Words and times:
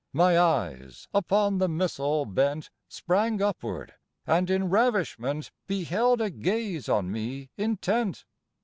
My 0.13 0.35
eyes 0.39 1.07
upon 1.13 1.59
the 1.59 1.67
missal 1.67 2.25
bent 2.25 2.71
Sprang 2.89 3.39
upward, 3.39 3.93
and 4.25 4.49
in 4.49 4.67
ravishment 4.67 5.51
Beheld 5.67 6.21
a 6.21 6.31
gaze 6.31 6.89
on 6.89 7.11
me 7.11 7.51
intent. 7.55 8.25